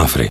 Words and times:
Mafre. 0.00 0.30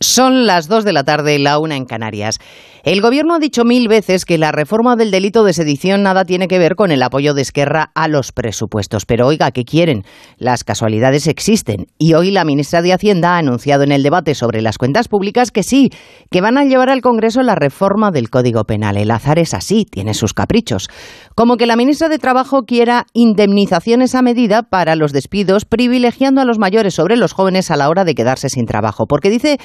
Son 0.00 0.46
las 0.46 0.66
2 0.66 0.82
de 0.82 0.92
la 0.92 1.04
tarde, 1.04 1.38
la 1.38 1.60
una 1.60 1.76
en 1.76 1.84
Canarias. 1.84 2.40
El 2.82 3.02
gobierno 3.02 3.34
ha 3.34 3.38
dicho 3.38 3.66
mil 3.66 3.88
veces 3.88 4.24
que 4.24 4.38
la 4.38 4.52
reforma 4.52 4.96
del 4.96 5.10
delito 5.10 5.44
de 5.44 5.52
sedición 5.52 6.02
nada 6.02 6.24
tiene 6.24 6.48
que 6.48 6.58
ver 6.58 6.76
con 6.76 6.90
el 6.92 7.02
apoyo 7.02 7.34
de 7.34 7.42
Esquerra 7.42 7.90
a 7.94 8.08
los 8.08 8.32
presupuestos. 8.32 9.04
Pero 9.04 9.26
oiga, 9.26 9.50
¿qué 9.50 9.66
quieren? 9.66 10.04
Las 10.38 10.64
casualidades 10.64 11.26
existen. 11.26 11.88
Y 11.98 12.14
hoy 12.14 12.30
la 12.30 12.46
ministra 12.46 12.80
de 12.80 12.94
Hacienda 12.94 13.34
ha 13.34 13.38
anunciado 13.38 13.82
en 13.82 13.92
el 13.92 14.02
debate 14.02 14.34
sobre 14.34 14.62
las 14.62 14.78
cuentas 14.78 15.08
públicas 15.08 15.50
que 15.50 15.62
sí, 15.62 15.90
que 16.30 16.40
van 16.40 16.56
a 16.56 16.64
llevar 16.64 16.88
al 16.88 17.02
Congreso 17.02 17.42
la 17.42 17.54
reforma 17.54 18.12
del 18.12 18.30
Código 18.30 18.64
Penal. 18.64 18.96
El 18.96 19.10
azar 19.10 19.38
es 19.38 19.52
así, 19.52 19.84
tiene 19.84 20.14
sus 20.14 20.32
caprichos. 20.32 20.88
Como 21.34 21.58
que 21.58 21.66
la 21.66 21.76
ministra 21.76 22.08
de 22.08 22.18
Trabajo 22.18 22.62
quiera 22.62 23.04
indemnizaciones 23.12 24.14
a 24.14 24.22
medida 24.22 24.62
para 24.62 24.96
los 24.96 25.12
despidos, 25.12 25.66
privilegiando 25.66 26.40
a 26.40 26.46
los 26.46 26.58
mayores 26.58 26.94
sobre 26.94 27.16
los 27.16 27.34
jóvenes 27.34 27.70
a 27.70 27.76
la 27.76 27.90
hora 27.90 28.04
de 28.04 28.14
quedarse 28.14 28.48
sin 28.48 28.64
trabajo. 28.64 29.06
Porque 29.06 29.28
dice 29.28 29.58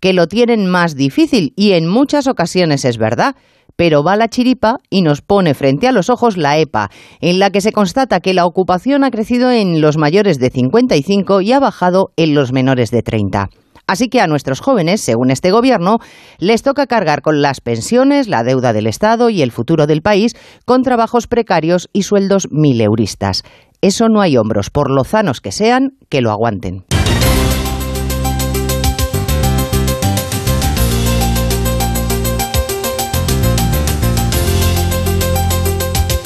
que 0.00 0.12
lo 0.12 0.26
tienen 0.28 0.66
más 0.66 0.96
difícil 0.96 1.54
y 1.56 1.72
en 1.72 1.88
muchas 1.88 2.26
ocasiones 2.26 2.57
es 2.62 2.98
verdad. 2.98 3.36
Pero 3.76 4.02
va 4.02 4.16
la 4.16 4.28
chiripa 4.28 4.78
y 4.90 5.02
nos 5.02 5.22
pone 5.22 5.54
frente 5.54 5.86
a 5.86 5.92
los 5.92 6.10
ojos 6.10 6.36
la 6.36 6.58
EPA, 6.58 6.90
en 7.20 7.38
la 7.38 7.50
que 7.50 7.60
se 7.60 7.70
constata 7.70 8.18
que 8.18 8.34
la 8.34 8.44
ocupación 8.44 9.04
ha 9.04 9.10
crecido 9.10 9.52
en 9.52 9.80
los 9.80 9.96
mayores 9.96 10.38
de 10.38 10.50
55 10.50 11.42
y 11.42 11.52
ha 11.52 11.60
bajado 11.60 12.10
en 12.16 12.34
los 12.34 12.52
menores 12.52 12.90
de 12.90 13.02
30. 13.02 13.50
Así 13.86 14.08
que 14.08 14.20
a 14.20 14.26
nuestros 14.26 14.60
jóvenes, 14.60 15.00
según 15.00 15.30
este 15.30 15.50
gobierno, 15.50 15.98
les 16.38 16.62
toca 16.62 16.86
cargar 16.86 17.22
con 17.22 17.40
las 17.40 17.60
pensiones, 17.60 18.28
la 18.28 18.42
deuda 18.42 18.72
del 18.72 18.86
Estado 18.86 19.30
y 19.30 19.42
el 19.42 19.52
futuro 19.52 19.86
del 19.86 20.02
país 20.02 20.34
con 20.66 20.82
trabajos 20.82 21.26
precarios 21.26 21.88
y 21.92 22.02
sueldos 22.02 22.48
mileuristas. 22.50 23.44
Eso 23.80 24.08
no 24.08 24.20
hay 24.20 24.36
hombros, 24.36 24.70
por 24.70 24.90
lozanos 24.90 25.40
que 25.40 25.52
sean, 25.52 25.92
que 26.10 26.20
lo 26.20 26.32
aguanten. 26.32 26.84